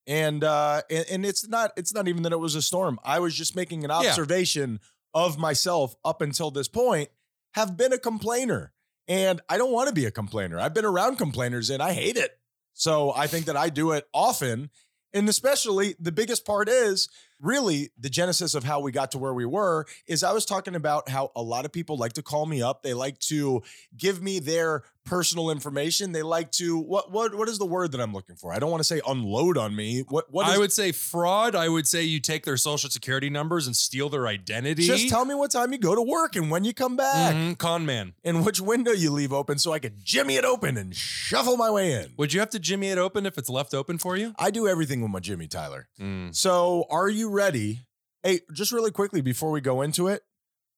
[0.07, 2.99] And uh and, and it's not it's not even that it was a storm.
[3.03, 4.79] I was just making an observation
[5.13, 7.09] of myself up until this point
[7.55, 8.71] have been a complainer.
[9.07, 10.59] And I don't want to be a complainer.
[10.59, 12.37] I've been around complainers and I hate it.
[12.73, 14.69] So I think that I do it often.
[15.13, 17.07] And especially the biggest part is
[17.41, 20.75] really the genesis of how we got to where we were is I was talking
[20.75, 22.83] about how a lot of people like to call me up.
[22.83, 23.61] They like to
[23.97, 26.11] give me their personal information.
[26.13, 28.51] They like to what what what is the word that I'm looking for?
[28.51, 30.01] I don't want to say unload on me.
[30.09, 31.53] What what is I would say fraud.
[31.55, 34.83] I would say you take their social security numbers and steal their identity.
[34.87, 37.57] just tell me what time you go to work and when you come back Mhm,
[37.59, 38.13] con man.
[38.23, 41.69] and which window you leave open so I could jimmy it open and shuffle my
[41.69, 42.13] way in.
[42.17, 44.33] Would you have to jimmy it open if it's left open for you?
[44.39, 45.87] I do everything with my Jimmy Tyler.
[45.99, 46.35] Mm.
[46.35, 47.85] So, are you ready?
[48.23, 50.23] Hey, just really quickly before we go into it,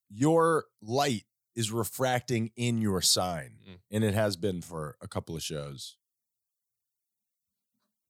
[0.09, 1.23] your light
[1.55, 3.79] is refracting in your sign, Mm.
[3.91, 5.97] and it has been for a couple of shows.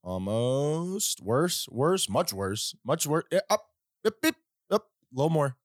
[0.04, 3.24] Almost worse, worse, much worse, much worse.
[3.30, 3.66] Yeah, up,
[4.06, 4.34] up, up,
[4.70, 4.82] up,
[5.12, 5.56] a little more,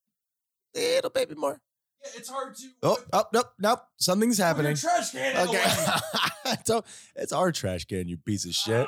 [0.76, 1.62] little baby more.
[2.04, 2.68] Yeah, it's hard to.
[2.82, 4.76] Oh, up, up, nope, something's happening.
[4.76, 5.64] trash can Okay,
[6.66, 6.84] so
[7.16, 8.88] it's our trash can, you piece of shit.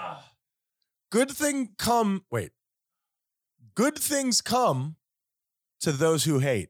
[1.12, 2.52] good thing come wait
[3.76, 4.96] good things come
[5.82, 6.70] to those who hate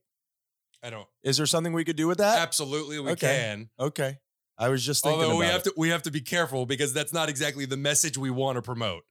[0.84, 1.08] I don't.
[1.24, 3.28] is there something we could do with that Absolutely, we Okay.
[3.28, 3.70] can.
[3.80, 4.18] okay
[4.58, 5.64] i was just thinking Although we have it.
[5.66, 8.62] to, we have to be careful because that's not exactly the message we want to
[8.62, 9.04] promote.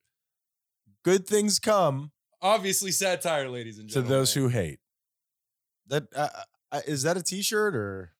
[1.04, 2.10] good things come
[2.42, 4.10] Obviously, satire, ladies and gentlemen.
[4.10, 4.78] to those who hate
[5.86, 6.28] that uh,
[6.72, 8.12] uh, is that a t-shirt or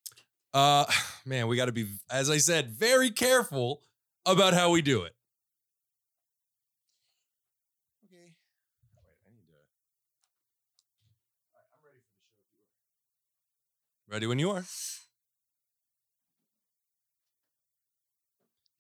[0.54, 0.84] Uh,
[1.26, 3.82] man, we got to be, as I said, very careful
[4.24, 5.14] about how we do it.
[8.06, 8.32] okay
[9.04, 9.58] wait i need to
[11.56, 12.48] i'm ready for the show
[14.14, 14.64] Ready when you are.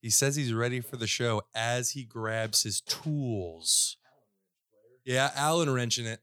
[0.00, 3.96] He says he's ready for the show as he grabs his tools.
[5.04, 6.20] Yeah, Allen wrenching it.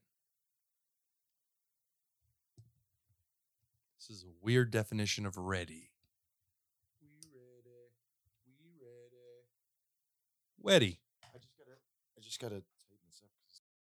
[3.99, 5.89] This is a weird definition of ready.
[7.01, 7.91] We ready.
[8.64, 8.78] We
[10.64, 10.95] ready.
[10.95, 10.97] Weddy.
[11.36, 11.78] i just gotta
[12.18, 12.64] i just gotta